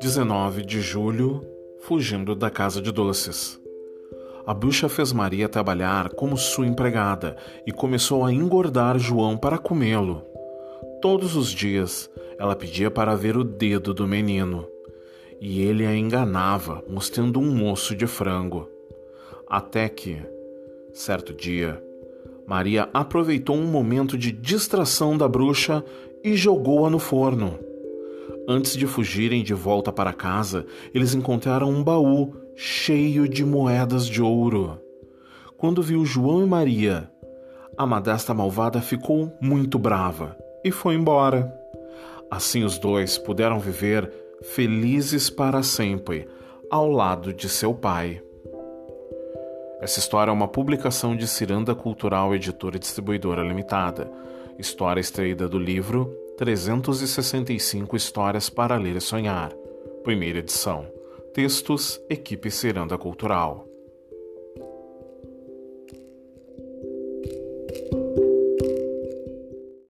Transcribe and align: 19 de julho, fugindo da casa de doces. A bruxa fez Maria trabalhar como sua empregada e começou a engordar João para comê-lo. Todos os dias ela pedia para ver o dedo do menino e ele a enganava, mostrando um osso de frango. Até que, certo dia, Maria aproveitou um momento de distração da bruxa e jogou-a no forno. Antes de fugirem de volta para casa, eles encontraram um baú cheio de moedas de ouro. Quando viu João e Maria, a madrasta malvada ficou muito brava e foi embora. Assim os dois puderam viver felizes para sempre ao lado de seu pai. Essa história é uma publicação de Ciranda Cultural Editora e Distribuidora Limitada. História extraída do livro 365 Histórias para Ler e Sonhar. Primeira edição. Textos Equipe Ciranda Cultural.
19 0.00 0.64
de 0.64 0.80
julho, 0.80 1.46
fugindo 1.78 2.34
da 2.34 2.50
casa 2.50 2.82
de 2.82 2.92
doces. 2.92 3.60
A 4.46 4.52
bruxa 4.52 4.88
fez 4.88 5.12
Maria 5.12 5.48
trabalhar 5.48 6.10
como 6.10 6.36
sua 6.36 6.66
empregada 6.66 7.36
e 7.66 7.72
começou 7.72 8.24
a 8.24 8.32
engordar 8.32 8.98
João 8.98 9.36
para 9.36 9.58
comê-lo. 9.58 10.22
Todos 11.00 11.36
os 11.36 11.50
dias 11.50 12.10
ela 12.38 12.56
pedia 12.56 12.90
para 12.90 13.14
ver 13.14 13.36
o 13.36 13.44
dedo 13.44 13.94
do 13.94 14.06
menino 14.06 14.68
e 15.40 15.62
ele 15.62 15.86
a 15.86 15.96
enganava, 15.96 16.84
mostrando 16.88 17.40
um 17.40 17.70
osso 17.70 17.94
de 17.96 18.06
frango. 18.06 18.68
Até 19.48 19.88
que, 19.88 20.22
certo 20.92 21.32
dia, 21.32 21.82
Maria 22.46 22.88
aproveitou 22.92 23.56
um 23.56 23.66
momento 23.66 24.18
de 24.18 24.32
distração 24.32 25.16
da 25.16 25.28
bruxa 25.28 25.84
e 26.22 26.34
jogou-a 26.36 26.90
no 26.90 26.98
forno. 26.98 27.58
Antes 28.48 28.76
de 28.76 28.86
fugirem 28.86 29.42
de 29.42 29.54
volta 29.54 29.92
para 29.92 30.12
casa, 30.12 30.66
eles 30.92 31.14
encontraram 31.14 31.70
um 31.70 31.82
baú 31.82 32.34
cheio 32.56 33.28
de 33.28 33.44
moedas 33.44 34.06
de 34.06 34.20
ouro. 34.20 34.78
Quando 35.56 35.82
viu 35.82 36.04
João 36.04 36.42
e 36.42 36.46
Maria, 36.46 37.08
a 37.76 37.86
madrasta 37.86 38.34
malvada 38.34 38.80
ficou 38.80 39.32
muito 39.40 39.78
brava 39.78 40.36
e 40.64 40.70
foi 40.70 40.94
embora. 40.94 41.52
Assim 42.30 42.64
os 42.64 42.78
dois 42.78 43.16
puderam 43.16 43.60
viver 43.60 44.10
felizes 44.42 45.30
para 45.30 45.62
sempre 45.62 46.28
ao 46.70 46.88
lado 46.88 47.32
de 47.32 47.48
seu 47.48 47.74
pai. 47.74 48.20
Essa 49.82 49.98
história 49.98 50.30
é 50.30 50.32
uma 50.32 50.46
publicação 50.46 51.16
de 51.16 51.26
Ciranda 51.26 51.74
Cultural 51.74 52.32
Editora 52.32 52.76
e 52.76 52.78
Distribuidora 52.78 53.42
Limitada. 53.42 54.08
História 54.56 55.00
extraída 55.00 55.48
do 55.48 55.58
livro 55.58 56.16
365 56.38 57.96
Histórias 57.96 58.48
para 58.48 58.76
Ler 58.76 58.94
e 58.94 59.00
Sonhar. 59.00 59.50
Primeira 60.04 60.38
edição. 60.38 60.86
Textos 61.34 62.00
Equipe 62.08 62.48
Ciranda 62.48 62.96
Cultural. 62.96 63.71